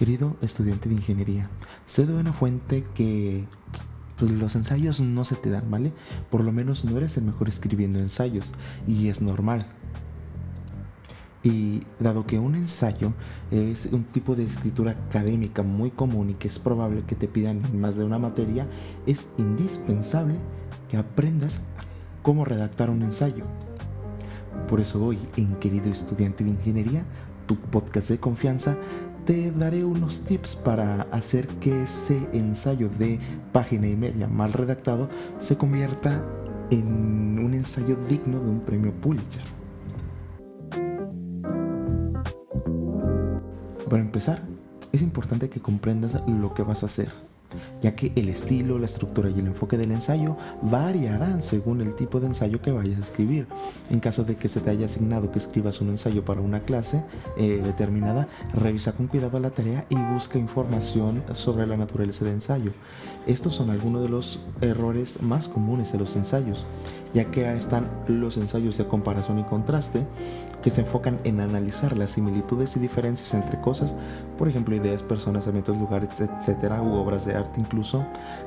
[0.00, 1.50] Querido estudiante de ingeniería,
[1.84, 3.44] sé de una fuente que
[4.18, 5.92] pues, los ensayos no se te dan, ¿vale?
[6.30, 8.50] Por lo menos no eres el mejor escribiendo ensayos
[8.86, 9.66] y es normal.
[11.42, 13.12] Y dado que un ensayo
[13.50, 17.62] es un tipo de escritura académica muy común y que es probable que te pidan
[17.66, 18.66] en más de una materia,
[19.04, 20.36] es indispensable
[20.88, 21.60] que aprendas
[22.22, 23.44] cómo redactar un ensayo.
[24.66, 27.04] Por eso hoy, en querido estudiante de ingeniería,
[27.46, 28.76] tu podcast de confianza,
[29.30, 33.20] te daré unos tips para hacer que ese ensayo de
[33.52, 36.20] página y media mal redactado se convierta
[36.72, 39.44] en un ensayo digno de un premio Pulitzer.
[43.88, 44.42] Para empezar,
[44.90, 47.29] es importante que comprendas lo que vas a hacer
[47.80, 52.20] ya que el estilo, la estructura y el enfoque del ensayo variarán según el tipo
[52.20, 53.46] de ensayo que vayas a escribir.
[53.90, 57.04] En caso de que se te haya asignado que escribas un ensayo para una clase
[57.36, 62.72] eh, determinada, revisa con cuidado la tarea y busca información sobre la naturaleza del ensayo.
[63.26, 66.66] Estos son algunos de los errores más comunes en los ensayos,
[67.12, 70.06] ya que están los ensayos de comparación y contraste,
[70.62, 73.94] que se enfocan en analizar las similitudes y diferencias entre cosas,
[74.36, 78.04] por ejemplo, ideas, personas, eventos, lugares, etcétera, u obras de arte incluso.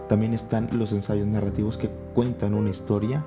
[0.09, 3.25] También están los ensayos narrativos que cuentan una historia.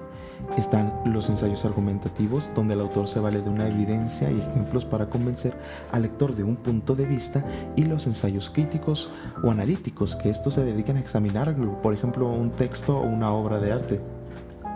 [0.59, 5.09] Están los ensayos argumentativos, donde el autor se vale de una evidencia y ejemplos para
[5.09, 5.55] convencer
[5.93, 7.45] al lector de un punto de vista,
[7.75, 9.11] y los ensayos críticos
[9.43, 13.61] o analíticos, que estos se dedican a examinar, por ejemplo, un texto o una obra
[13.61, 14.01] de arte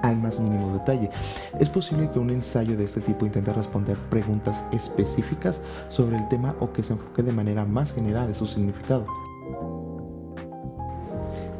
[0.02, 1.10] al más mínimo detalle.
[1.58, 6.54] Es posible que un ensayo de este tipo intente responder preguntas específicas sobre el tema
[6.60, 9.06] o que se enfoque de manera más general en su significado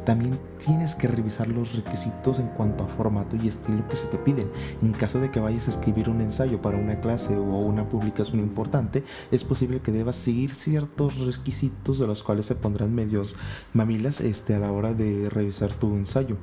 [0.05, 4.17] también tienes que revisar los requisitos en cuanto a formato y estilo que se te
[4.17, 4.49] piden.
[4.81, 8.39] En caso de que vayas a escribir un ensayo para una clase o una publicación
[8.39, 13.35] importante, es posible que debas seguir ciertos requisitos de los cuales se pondrán medios
[13.73, 16.37] mamilas este, a la hora de revisar tu ensayo.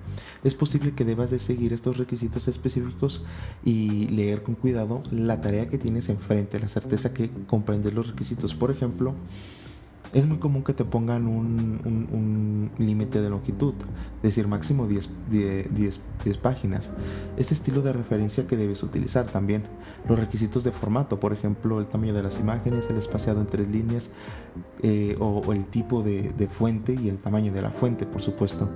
[0.44, 3.25] Es posible que debas de seguir estos requisitos específicos
[3.65, 8.55] y leer con cuidado la tarea que tienes enfrente, la certeza que comprendes los requisitos.
[8.55, 9.15] Por ejemplo,
[10.12, 13.74] es muy común que te pongan un, límite de longitud,
[14.16, 16.00] es decir, máximo 10, 10,
[16.42, 16.91] páginas.
[17.36, 19.64] Este estilo de referencia que debes utilizar también.
[20.08, 23.69] Los requisitos de formato, por ejemplo, el tamaño de las imágenes, el espaciado en tres
[23.69, 24.12] líneas
[24.82, 28.69] eh, o, el tipo de, de fuente y el tamaño de la fuente, por supuesto.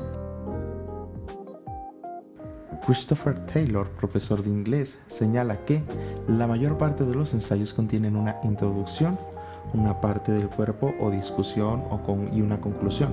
[2.85, 5.83] Christopher Taylor, profesor de inglés, señala que
[6.27, 9.19] la mayor parte de los ensayos contienen una introducción,
[9.75, 13.13] una parte del cuerpo o discusión o con, y una conclusión.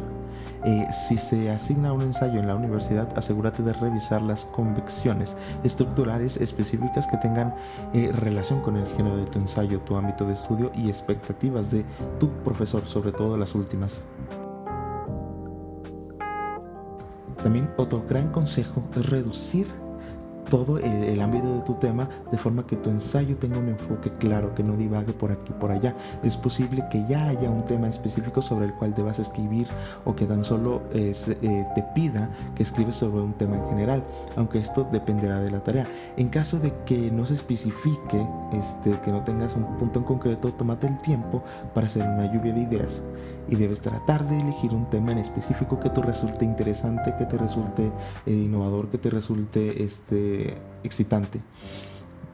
[0.66, 6.36] Eh, si se asigna un ensayo en la universidad, asegúrate de revisar las convicciones estructurales
[6.36, 7.56] específicas que tengan
[7.94, 11.86] eh, relación con el género de tu ensayo, tu ámbito de estudio y expectativas de
[12.20, 14.02] tu profesor, sobre todo las últimas.
[17.42, 19.68] También otro gran consejo es reducir
[20.50, 24.54] todo el, ámbito de tu tema de forma que tu ensayo tenga un enfoque claro,
[24.56, 25.96] que no divague por aquí por allá.
[26.24, 29.68] Es posible que ya haya un tema específico sobre el cual debas escribir
[30.06, 31.14] o que tan solo eh,
[31.76, 34.04] te pida que escribes sobre un tema en general,
[34.36, 35.88] aunque esto dependerá de la tarea.
[36.18, 40.54] En caso de que no se especifique, este, que no tengas un punto en concreto,
[40.54, 41.44] tómate el tiempo
[41.74, 43.04] para hacer una lluvia de ideas
[43.50, 47.38] y debes tratar de elegir un tema en específico que te resulte interesante, que te
[47.38, 47.92] resulte
[48.26, 51.42] eh, innovador, que te resulte este, excitante.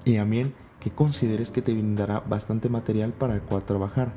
[0.03, 4.13] Y también que consideres que te brindará bastante material para el cual trabajar.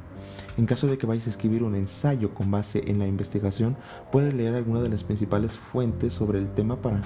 [0.58, 3.76] En caso de que vayas a escribir un ensayo con base en la investigación,
[4.10, 7.04] puedes leer alguna de las principales fuentes sobre el tema para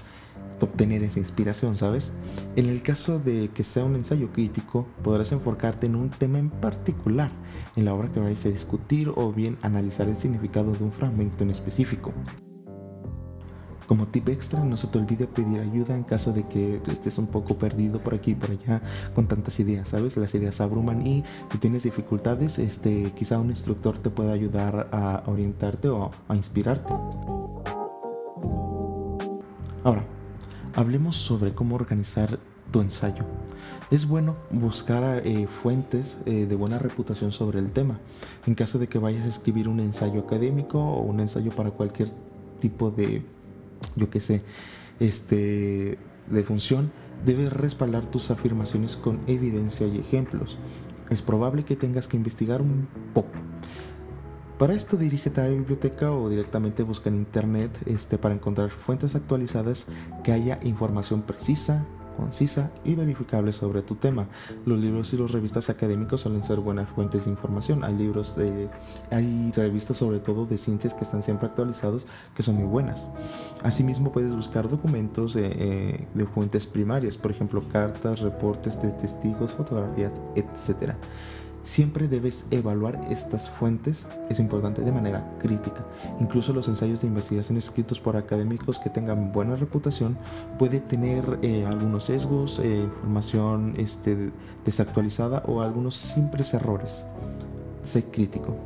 [0.62, 2.12] obtener esa inspiración, ¿sabes?
[2.56, 6.50] En el caso de que sea un ensayo crítico, podrás enfocarte en un tema en
[6.50, 7.30] particular
[7.76, 11.44] en la obra que vayas a discutir o bien analizar el significado de un fragmento
[11.44, 12.12] en específico.
[13.86, 17.26] Como tip extra, no se te olvide pedir ayuda en caso de que estés un
[17.26, 18.80] poco perdido por aquí y por allá
[19.14, 20.16] con tantas ideas, ¿sabes?
[20.16, 25.24] Las ideas abruman y si tienes dificultades, este, quizá un instructor te pueda ayudar a
[25.26, 26.94] orientarte o a inspirarte.
[29.84, 30.04] Ahora,
[30.74, 32.38] hablemos sobre cómo organizar
[32.70, 33.24] tu ensayo.
[33.90, 37.98] Es bueno buscar eh, fuentes eh, de buena reputación sobre el tema.
[38.46, 42.10] En caso de que vayas a escribir un ensayo académico o un ensayo para cualquier
[42.60, 43.24] tipo de,
[43.96, 44.42] yo qué sé,
[45.00, 45.98] este,
[46.30, 46.90] de función,
[47.24, 50.58] debes respaldar tus afirmaciones con evidencia y ejemplos.
[51.10, 53.51] Es probable que tengas que investigar un poco.
[54.62, 59.16] Para esto dirígete a la biblioteca o directamente busca en internet este, para encontrar fuentes
[59.16, 59.88] actualizadas
[60.22, 61.84] que haya información precisa,
[62.16, 64.28] concisa y verificable sobre tu tema.
[64.64, 67.82] Los libros y las revistas académicos suelen ser buenas fuentes de información.
[67.82, 68.38] Hay libros
[69.10, 72.06] hay revistas sobre todo de ciencias que están siempre actualizados
[72.36, 73.08] que son muy buenas.
[73.64, 80.12] Asimismo puedes buscar documentos eh, de fuentes primarias, por ejemplo cartas, reportes de testigos, fotografías,
[80.36, 80.94] etc.
[81.62, 85.86] Siempre debes evaluar estas fuentes, es importante, de manera crítica.
[86.18, 90.18] Incluso los ensayos de investigación escritos por académicos que tengan buena reputación
[90.58, 94.32] puede tener eh, algunos sesgos, eh, información este,
[94.64, 97.04] desactualizada o algunos simples errores.
[97.84, 98.56] Sé crítico.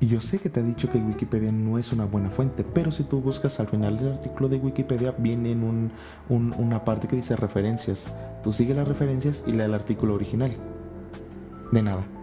[0.00, 3.02] Yo sé que te ha dicho que Wikipedia no es una buena fuente, pero si
[3.02, 5.90] tú buscas al final del artículo de Wikipedia viene en
[6.28, 8.12] una parte que dice referencias.
[8.42, 10.52] Tú sigue las referencias y lee el artículo original.
[11.70, 12.15] De nada.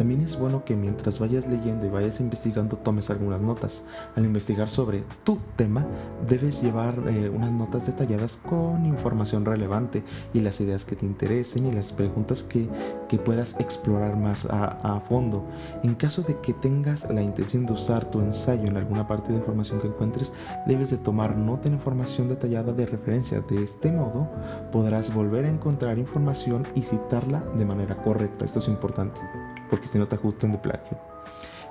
[0.00, 3.82] También es bueno que mientras vayas leyendo y vayas investigando tomes algunas notas.
[4.16, 5.86] Al investigar sobre tu tema
[6.26, 10.02] debes llevar eh, unas notas detalladas con información relevante
[10.32, 12.66] y las ideas que te interesen y las preguntas que,
[13.26, 15.44] puedas explorar más a, a, fondo.
[15.82, 19.38] En caso de que tengas la intención de usar tu ensayo en alguna parte de
[19.38, 20.32] información que encuentres,
[20.66, 23.42] debes de tomar nota en información detallada de referencia.
[23.42, 24.30] De este modo
[24.72, 28.46] podrás volver a encontrar información y citarla de manera correcta.
[28.46, 29.20] Esto es importante
[29.70, 30.98] porque si no te ajustan de plagio.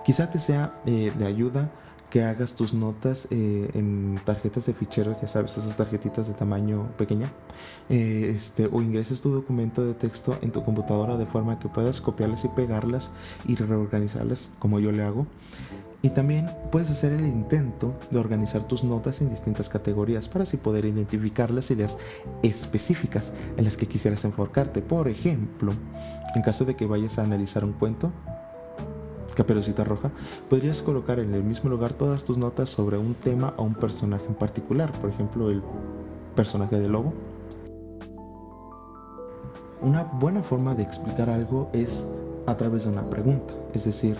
[0.06, 1.70] Quizá te sea eh, de ayuda
[2.10, 6.90] que hagas tus notas eh, en tarjetas de ficheros, ya sabes, esas tarjetitas de tamaño
[6.98, 7.32] pequeña,
[7.90, 12.02] eh, este, o ingreses tu documento de texto en tu computadora de forma que puedas
[12.02, 13.12] copiarlas y pegarlas
[13.48, 15.28] y reorganizarlas como yo le hago.
[16.02, 20.56] Y también puedes hacer el intento de organizar tus notas en distintas categorías para así
[20.56, 21.98] poder identificar las ideas
[22.42, 24.82] específicas en las que quisieras enfocarte.
[24.82, 25.74] Por ejemplo,
[26.36, 28.14] en caso de que vayas a analizar un cuento,
[29.40, 30.12] Caperucita Roja,
[30.50, 34.26] podrías colocar en el mismo lugar todas tus notas sobre un tema o un personaje
[34.26, 35.64] en particular, por ejemplo el
[36.36, 37.14] personaje de lobo.
[39.82, 42.06] Una buena forma de explicar algo es
[42.48, 44.18] a través de una pregunta, es decir,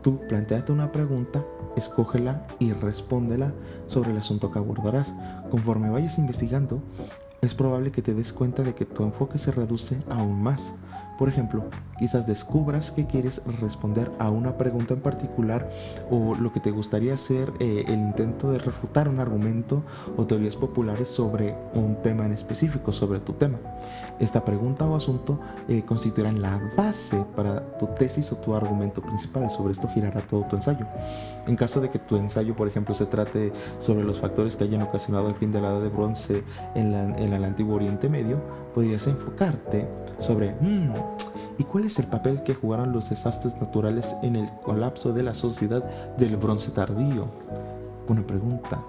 [0.00, 1.44] tú planteate una pregunta,
[1.76, 3.52] escógela y respóndela
[3.86, 5.12] sobre el asunto que abordarás.
[5.50, 6.80] Conforme vayas investigando,
[7.42, 10.72] es probable que te des cuenta de que tu enfoque se reduce aún más
[11.18, 11.64] por ejemplo,
[11.98, 15.70] quizás descubras que quieres responder a una pregunta en particular
[16.10, 19.84] o lo que te gustaría hacer eh, el intento de refutar un argumento
[20.16, 23.58] o teorías populares sobre un tema en específico, sobre tu tema.
[24.20, 29.50] Esta pregunta o asunto eh, constituirá la base para tu tesis o tu argumento principal.
[29.50, 30.86] Sobre esto girará todo tu ensayo.
[31.46, 34.82] En caso de que tu ensayo, por ejemplo, se trate sobre los factores que hayan
[34.82, 36.44] ocasionado el fin de la edad de bronce
[36.74, 38.40] en, el antiguo Oriente Medio,
[38.74, 39.88] podrías enfocarte
[40.18, 40.94] sobre mm,
[41.58, 45.34] ¿y cuál es el papel que jugaron los desastres naturales en el colapso de la
[45.34, 45.84] sociedad
[46.16, 47.26] del bronce tardío?
[48.08, 48.82] Una pregunta.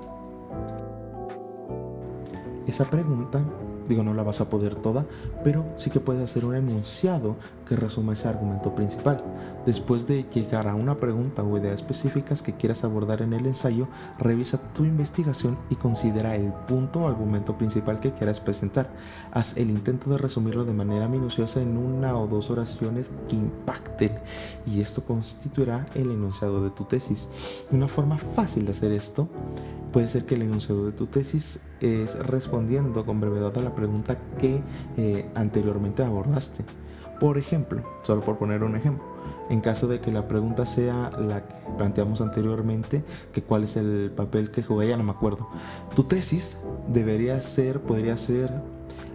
[2.67, 3.41] Esa pregunta
[3.87, 5.05] Digo, no la vas a poder toda,
[5.43, 7.35] pero sí que puedes hacer un enunciado
[7.67, 9.23] que resuma ese argumento principal.
[9.65, 13.87] Después de llegar a una pregunta o idea específicas que quieras abordar en el ensayo,
[14.19, 18.89] revisa tu investigación y considera el punto o argumento principal que quieras presentar.
[19.31, 24.19] Haz el intento de resumirlo de manera minuciosa en una o dos oraciones que impacten
[24.65, 27.27] y esto constituirá el enunciado de tu tesis.
[27.71, 29.27] Una forma fácil de hacer esto
[29.91, 34.17] puede ser que el enunciado de tu tesis es respondiendo con brevedad a la pregunta
[34.39, 34.61] que
[34.97, 36.63] eh, anteriormente abordaste.
[37.19, 39.05] Por ejemplo, solo por poner un ejemplo,
[39.49, 44.11] en caso de que la pregunta sea la que planteamos anteriormente, que cuál es el
[44.15, 45.47] papel que jugué, ya no me acuerdo.
[45.95, 48.51] Tu tesis debería ser, podría ser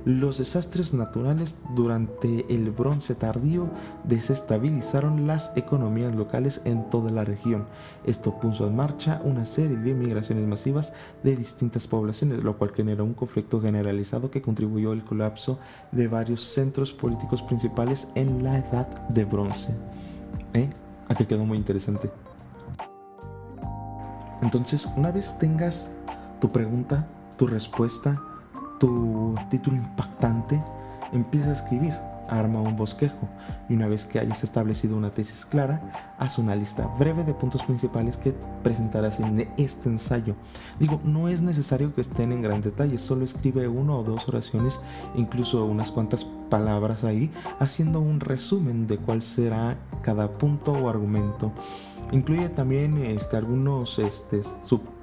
[0.04, 3.68] los desastres naturales durante el bronce tardío
[4.04, 7.66] desestabilizaron las economías locales en toda la región.
[8.04, 10.92] Esto puso en marcha una serie de migraciones masivas
[11.22, 15.58] de distintas poblaciones, lo cual generó un conflicto generalizado que contribuyó al colapso
[15.92, 19.76] de varios centros políticos principales en la edad de bronce.
[20.54, 20.70] ¿Eh?
[21.08, 22.10] Aquí quedó muy interesante.
[24.42, 25.90] Entonces, una vez tengas
[26.40, 28.22] tu pregunta, tu respuesta,
[28.80, 30.60] tu título impactante,
[31.12, 31.94] empieza a escribir,
[32.30, 33.28] arma un bosquejo
[33.68, 37.62] y una vez que hayas establecido una tesis clara, haz una lista breve de puntos
[37.62, 40.34] principales que presentarás en este ensayo.
[40.78, 44.80] Digo, no es necesario que estén en gran detalle, solo escribe una o dos oraciones,
[45.14, 51.52] incluso unas cuantas palabras ahí, haciendo un resumen de cuál será cada punto o argumento.
[52.12, 54.40] Incluye también este, algunos este,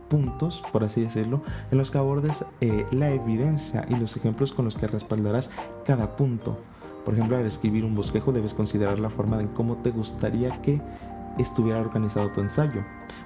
[0.09, 4.65] puntos, por así decirlo, en los que abordes eh, la evidencia y los ejemplos con
[4.65, 5.51] los que respaldarás
[5.85, 6.57] cada punto.
[7.05, 10.81] Por ejemplo, al escribir un bosquejo debes considerar la forma en cómo te gustaría que
[11.37, 12.83] estuviera organizado tu ensayo.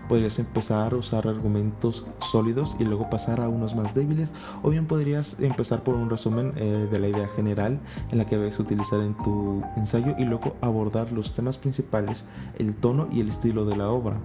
[0.07, 4.85] Podrías empezar a usar argumentos sólidos y luego pasar a unos más débiles, o bien
[4.85, 7.79] podrías empezar por un resumen eh, de la idea general
[8.11, 12.25] en la que debes utilizar en tu ensayo y luego abordar los temas principales,
[12.57, 14.17] el tono y el estilo de la obra.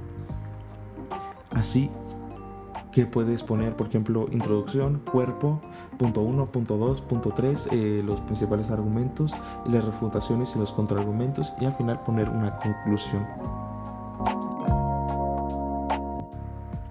[1.50, 1.90] Así
[2.96, 5.60] que puedes poner, por ejemplo, introducción, cuerpo,
[5.98, 9.34] punto 1, punto 2, punto 3, eh, los principales argumentos,
[9.66, 13.26] las refutaciones y los contraargumentos y al final poner una conclusión.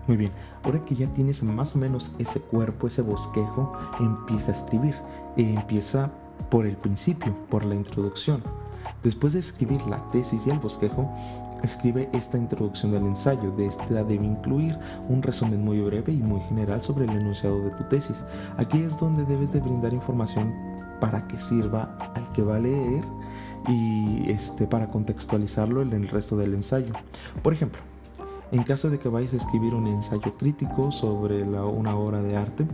[0.06, 0.32] Muy bien,
[0.64, 4.94] ahora que ya tienes más o menos ese cuerpo, ese bosquejo, empieza a escribir.
[5.38, 6.12] empieza
[6.52, 8.44] por el principio, por la introducción.
[9.02, 11.12] Después de escribir la tesis y el bosquejo,
[11.66, 13.52] escribe esta introducción del ensayo.
[13.52, 14.78] De esta debe incluir
[15.10, 18.24] un resumen muy breve y muy general sobre el enunciado de tu tesis.
[18.58, 20.54] Aquí es donde debes de brindar información
[21.00, 23.04] para que sirva al que va a leer
[23.68, 26.94] y este, para contextualizarlo en el resto del ensayo.
[27.42, 27.82] Por ejemplo,
[28.52, 32.66] en caso de que vayas a escribir un ensayo crítico sobre una obra de arte,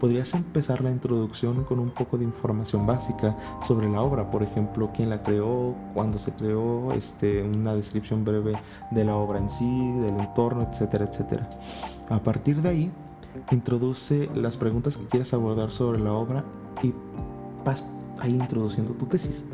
[0.00, 4.90] podrías empezar la introducción con un poco de información básica sobre la obra, por ejemplo,
[4.94, 8.54] quién la creó, cuándo se creó, este, una descripción breve
[8.90, 11.48] de la obra en sí, del entorno, etcétera, etcétera.
[12.08, 12.92] A partir de ahí,
[13.50, 16.44] introduce las preguntas que quieres abordar sobre la obra
[16.82, 16.94] y
[17.64, 17.84] vas
[18.20, 19.44] ahí introduciendo tu tesis.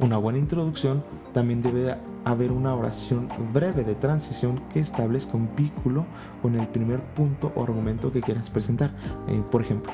[0.00, 6.06] Una buena introducción también debe haber una oración breve de transición que establezca un vínculo
[6.40, 8.94] con el primer punto o argumento que quieras presentar.
[9.28, 9.92] Eh, por ejemplo,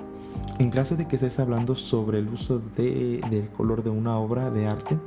[0.59, 4.67] en caso de que estés hablando sobre el uso del color de una obra de
[4.67, 4.99] arte,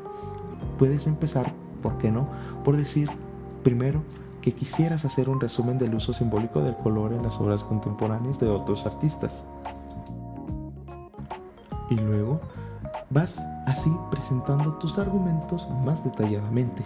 [0.78, 2.30] puedes empezar, ¿por qué no?,
[2.64, 3.10] por decir
[3.64, 4.04] primero
[4.42, 8.48] que quisieras hacer un resumen del uso simbólico del color en las obras contemporáneas de
[8.48, 9.46] otros artistas.
[11.90, 12.42] Y luego
[13.14, 16.86] Vas así presentando tus argumentos más detalladamente,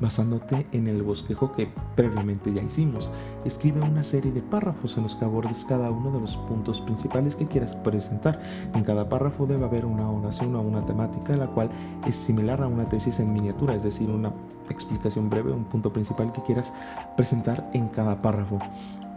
[0.00, 3.10] basándote en el bosquejo que previamente ya hicimos.
[3.44, 7.36] Escribe una serie de párrafos en los que abordes cada uno de los puntos principales
[7.36, 8.40] que quieras presentar.
[8.72, 11.68] En cada párrafo debe haber una oración o una temática, la cual
[12.06, 14.32] es similar a una tesis en miniatura, es decir, una
[14.70, 16.72] explicación breve, un punto principal que quieras
[17.18, 18.58] presentar en cada párrafo.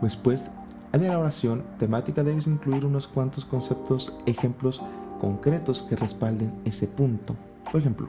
[0.01, 0.51] Después
[0.91, 4.81] de la oración temática debes incluir unos cuantos conceptos, ejemplos,
[5.19, 7.35] concretos que respalden ese punto.
[7.71, 8.07] Por ejemplo,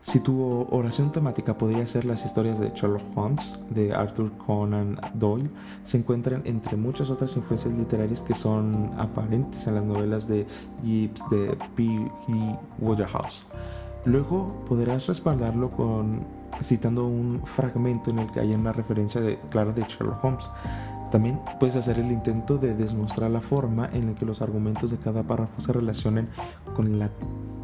[0.00, 5.50] si tu oración temática podría ser las historias de Sherlock Holmes, de Arthur Conan Doyle,
[5.84, 10.46] se encuentran entre muchas otras influencias literarias que son aparentes en las novelas de
[10.82, 11.84] Gibbs de P.
[11.84, 12.58] E.
[12.78, 13.44] Waterhouse.
[14.06, 16.24] Luego podrás respaldarlo con
[16.62, 20.50] citando un fragmento en el que haya una referencia de, clara de Sherlock Holmes.
[21.10, 24.98] También puedes hacer el intento de demostrar la forma en la que los argumentos de
[24.98, 26.28] cada párrafo se relacionen
[26.74, 27.10] con la,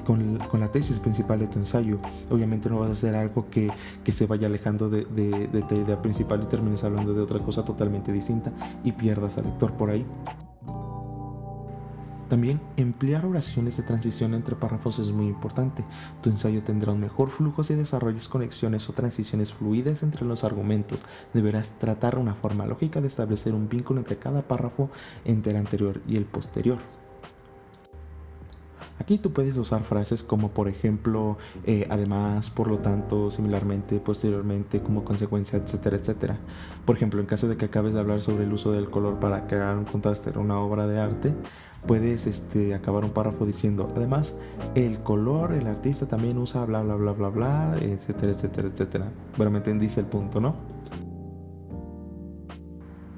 [0.04, 1.98] con, la tesis principal de tu ensayo.
[2.30, 3.70] Obviamente no vas a hacer algo que,
[4.10, 7.64] se vaya alejando de, de, de tu idea principal y termines hablando de otra cosa
[7.64, 10.06] totalmente distinta y pierdas al lector por ahí.
[12.28, 15.84] También emplear oraciones de transición entre párrafos es muy importante.
[16.22, 21.00] Tu ensayo tendrá un mejor flujo si desarrollas conexiones o transiciones fluidas entre los argumentos.
[21.32, 24.90] Deberás tratar una forma lógica de establecer un vínculo entre cada párrafo
[25.24, 26.78] entre el anterior y el posterior.
[28.98, 34.80] Aquí tú puedes usar frases como por ejemplo, eh, además, por lo tanto, similarmente, posteriormente,
[34.80, 36.38] como consecuencia, etcétera, etcétera.
[36.84, 39.46] Por ejemplo, en caso de que acabes de hablar sobre el uso del color para
[39.46, 41.34] crear un contraste en una obra de arte,
[41.86, 44.36] puedes este, acabar un párrafo diciendo, además,
[44.74, 49.12] el color, el artista también usa bla, bla, bla, bla, bla, etcétera, etcétera, etcétera.
[49.36, 50.73] Bueno, me entendiste el punto, ¿no?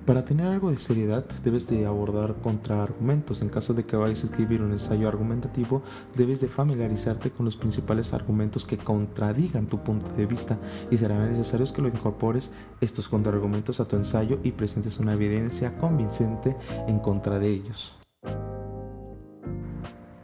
[0.07, 3.43] Para tener algo de seriedad debes de abordar contraargumentos.
[3.43, 5.83] En caso de que vayas a escribir un ensayo argumentativo,
[6.15, 10.61] debes de familiarizarte con los principales argumentos que contradigan tu punto de vista
[10.93, 15.77] y será necesario que lo incorpores estos contraargumentos a tu ensayo y presentes una evidencia
[15.77, 17.97] convincente en contra de ellos.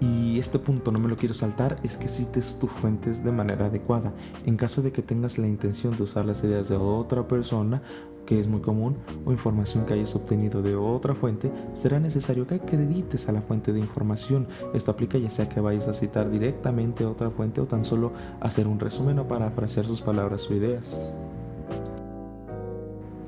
[0.02, 3.66] Y este punto no me lo quiero saltar, es que cites tus fuentes de manera
[3.66, 4.12] adecuada.
[4.44, 7.82] En caso de que tengas la intención de usar las ideas de otra persona,
[8.26, 12.56] que es muy común, o información que hayas obtenido de otra fuente, será necesario que
[12.56, 14.46] acredites a la fuente de información.
[14.74, 18.66] Esto aplica ya sea que vayas a citar directamente otra fuente o tan solo hacer
[18.66, 20.98] un resumen o parafrasear sus palabras o ideas.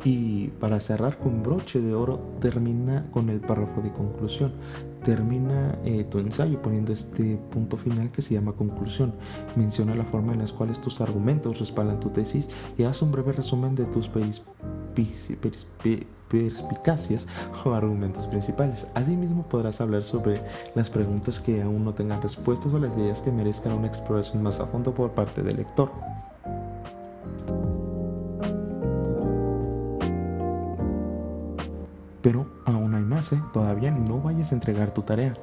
[0.04, 4.52] Y para cerrar con broche de oro, termina con el párrafo de conclusión.
[5.02, 9.14] Termina eh, tu ensayo poniendo este punto final que se llama conclusión.
[9.56, 13.32] Menciona la forma en las cuales tus argumentos respaldan tu tesis y haz un breve
[13.32, 14.08] resumen de tus
[16.28, 17.26] perspicacias
[17.64, 18.86] o argumentos principales.
[18.94, 20.40] Asimismo, podrás hablar sobre
[20.74, 24.60] las preguntas que aún no tengan respuestas o las ideas que merezcan una exploración más
[24.60, 25.90] a fondo por parte del lector.
[32.22, 33.42] Pero aún hay más, ¿eh?
[33.52, 35.34] todavía no vayas a entregar tu tarea.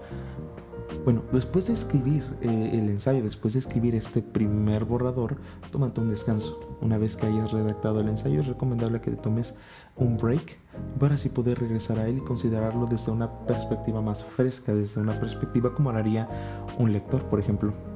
[1.04, 5.38] Bueno, después de escribir eh, el ensayo, después de escribir este primer borrador,
[5.72, 6.60] tómate un descanso.
[6.80, 9.56] Una vez que hayas redactado el ensayo, es recomendable que te tomes
[9.96, 10.60] un break
[11.00, 15.20] para así poder regresar a él y considerarlo desde una perspectiva más fresca, desde una
[15.20, 16.30] perspectiva como lo haría
[16.78, 17.91] un lector, por ejemplo.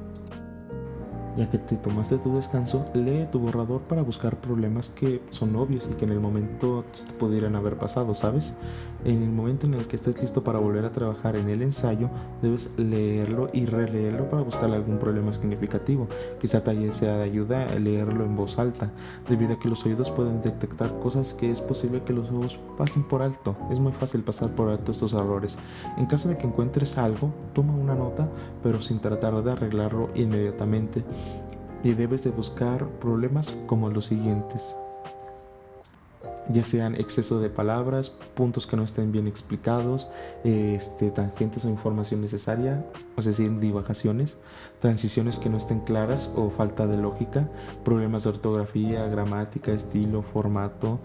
[1.36, 5.86] Ya que te tomaste tu descanso, lee tu borrador para buscar problemas que son obvios
[5.90, 6.84] y que en el momento
[7.18, 8.54] pudieran haber pasado, ¿sabes?
[9.04, 12.08] En el momento en el que estés listo para volver a trabajar en el ensayo,
[12.40, 16.08] debes leerlo y releerlo para buscarle algún problema significativo.
[16.40, 18.90] Quizá talle sea de ayuda leerlo en voz alta,
[19.28, 23.06] debido a que los oídos pueden detectar cosas que es posible que los ojos pasen
[23.06, 23.54] por alto.
[23.70, 25.58] Es muy fácil pasar por alto estos errores.
[25.98, 28.26] En caso de que encuentres algo, toma una nota,
[28.62, 31.04] pero sin tratar de arreglarlo inmediatamente
[31.82, 34.76] y debes de buscar problemas como los siguientes
[36.48, 40.08] ya sean exceso de palabras, puntos que no estén bien explicados,
[40.44, 42.84] este, tangentes o información necesaria,
[43.16, 44.36] es decir, divagaciones,
[44.80, 47.48] transiciones que no estén claras o falta de lógica,
[47.84, 51.00] problemas de ortografía, gramática, estilo, formato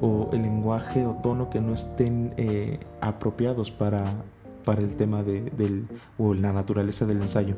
[0.00, 4.12] o el lenguaje o tono que no estén eh, apropiados para,
[4.64, 5.86] para el tema de, del,
[6.18, 7.56] o la naturaleza del ensayo.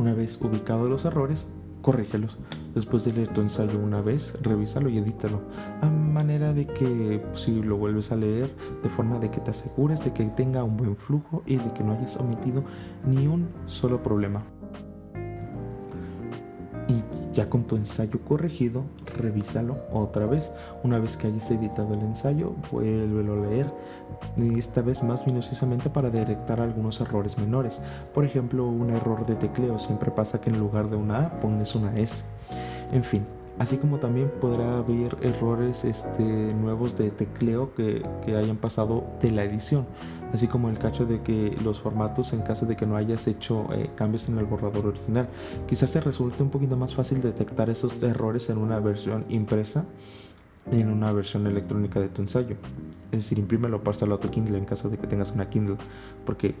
[0.00, 1.46] Una vez ubicados los errores,
[1.82, 2.38] corrígelos.
[2.74, 5.42] Después de leer tu ensayo una vez, revísalo y edítalo.
[5.82, 8.50] A manera de que si lo vuelves a leer,
[8.82, 11.84] de forma de que te asegures de que tenga un buen flujo y de que
[11.84, 12.64] no hayas omitido
[13.06, 14.42] ni un solo problema.
[16.88, 20.52] Y ya con tu ensayo corregido, revísalo otra vez.
[20.82, 23.66] Una vez que hayas editado el ensayo, vuélvelo a leer.
[24.56, 27.80] Esta vez más minuciosamente para detectar algunos errores menores.
[28.14, 31.74] Por ejemplo, un error de tecleo siempre pasa que en lugar de una A pones
[31.74, 32.24] una S.
[32.92, 33.24] En fin,
[33.58, 36.24] así como también podrá haber errores este,
[36.54, 39.86] nuevos de tecleo que, que hayan pasado de la edición
[40.32, 43.66] así como el cacho de que los formatos en caso de que no hayas hecho
[43.72, 45.28] eh, cambios en el borrador original.
[45.66, 49.84] Quizás te resulte un poquito más fácil detectar esos errores en una versión impresa
[50.70, 52.56] y en una versión electrónica de tu ensayo.
[53.10, 55.76] Es decir, imprímelo, pásalo a tu Kindle en caso de que tengas una Kindle,
[56.24, 56.54] porque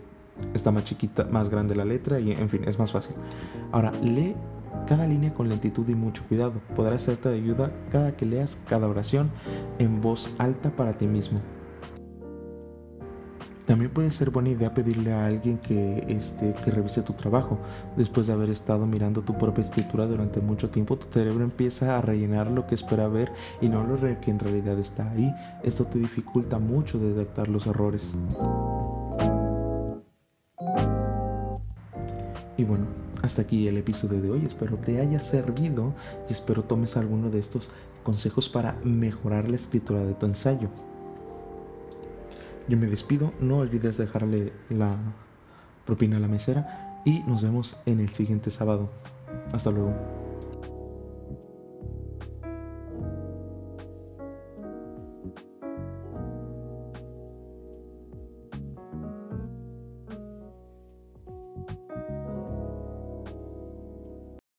[0.54, 3.14] está más chiquita, más grande la letra y en fin, es más fácil.
[3.72, 4.34] Ahora, lee
[4.86, 6.54] cada línea con lentitud y mucho cuidado.
[6.74, 9.30] Podrá hacerte de ayuda cada que leas cada oración
[9.78, 11.40] en voz alta para ti mismo.
[13.66, 17.58] También puede ser buena idea pedirle a alguien que, este, que revise tu trabajo.
[17.96, 22.00] Después de haber estado mirando tu propia escritura durante mucho tiempo, tu cerebro empieza a
[22.00, 25.32] rellenar lo que espera ver y no lo que en realidad está ahí.
[25.62, 28.14] Esto te dificulta mucho detectar los errores.
[32.56, 32.86] Y bueno,
[33.22, 34.44] hasta aquí el episodio de hoy.
[34.46, 35.94] Espero te haya servido
[36.28, 37.70] y espero tomes alguno de estos
[38.02, 40.68] consejos para mejorar la escritura de tu ensayo.
[42.70, 44.96] Yo me despido, no olvides dejarle la
[45.84, 48.88] propina a la mesera y nos vemos en el siguiente sábado.
[49.52, 50.19] Hasta luego.